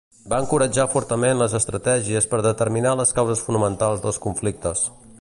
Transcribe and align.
Va 0.33 0.37
encoratjar 0.43 0.85
fortament 0.93 1.37
les 1.43 1.53
estratègies 1.59 2.29
per 2.33 2.41
determinar 2.47 2.97
les 3.03 3.15
causes 3.19 3.47
fonamentals 3.49 4.07
dels 4.09 4.23
conflictes. 4.29 4.87